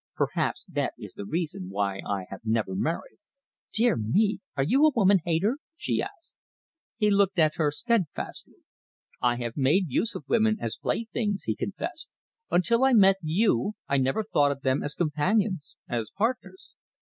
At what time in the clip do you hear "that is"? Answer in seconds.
0.65-1.13